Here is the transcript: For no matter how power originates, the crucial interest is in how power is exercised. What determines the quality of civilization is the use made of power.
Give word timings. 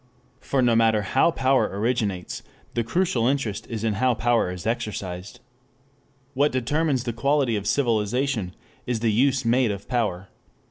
For 0.39 0.63
no 0.63 0.75
matter 0.75 1.03
how 1.03 1.29
power 1.29 1.67
originates, 1.71 2.41
the 2.73 2.83
crucial 2.83 3.27
interest 3.27 3.67
is 3.69 3.83
in 3.83 3.93
how 4.01 4.15
power 4.15 4.49
is 4.51 4.65
exercised. 4.65 5.41
What 6.33 6.51
determines 6.51 7.03
the 7.03 7.13
quality 7.13 7.55
of 7.55 7.67
civilization 7.67 8.55
is 8.87 9.01
the 9.01 9.11
use 9.11 9.45
made 9.45 9.69
of 9.69 9.87
power. 9.87 10.29